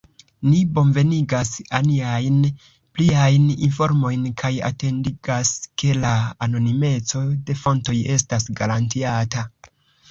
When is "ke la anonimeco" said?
5.83-7.25